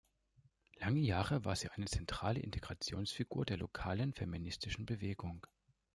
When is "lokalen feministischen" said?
3.57-4.87